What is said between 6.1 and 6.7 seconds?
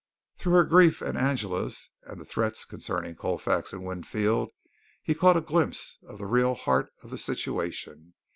the real